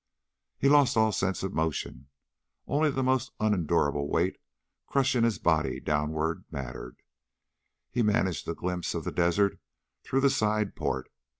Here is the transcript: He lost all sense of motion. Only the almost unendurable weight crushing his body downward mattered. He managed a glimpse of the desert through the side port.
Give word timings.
He 0.57 0.67
lost 0.67 0.97
all 0.97 1.11
sense 1.11 1.43
of 1.43 1.53
motion. 1.53 2.07
Only 2.65 2.89
the 2.89 2.97
almost 3.05 3.33
unendurable 3.39 4.09
weight 4.09 4.37
crushing 4.87 5.23
his 5.23 5.37
body 5.37 5.79
downward 5.79 6.43
mattered. 6.49 7.03
He 7.91 8.01
managed 8.01 8.47
a 8.47 8.55
glimpse 8.55 8.95
of 8.95 9.03
the 9.03 9.11
desert 9.11 9.59
through 10.03 10.21
the 10.21 10.31
side 10.31 10.75
port. 10.75 11.11